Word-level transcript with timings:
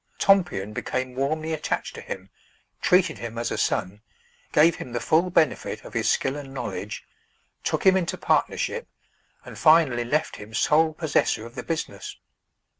Tompion 0.17 0.73
became 0.73 1.13
warmly 1.13 1.53
attached 1.53 1.93
to 1.93 2.01
him, 2.01 2.31
treated 2.81 3.19
him 3.19 3.37
as 3.37 3.51
a 3.51 3.57
son, 3.59 4.01
gave 4.51 4.77
him 4.77 4.93
the 4.93 4.99
full 4.99 5.29
benefit 5.29 5.85
of 5.85 5.93
his 5.93 6.09
skill 6.09 6.35
and 6.35 6.51
knowledge, 6.55 7.03
took 7.63 7.85
him 7.85 7.95
into 7.95 8.17
partnership, 8.17 8.87
and 9.45 9.59
finally 9.59 10.03
left 10.03 10.37
him 10.37 10.55
sole 10.55 10.93
possessor 10.95 11.45
of 11.45 11.53
the 11.53 11.61
business. 11.61 12.17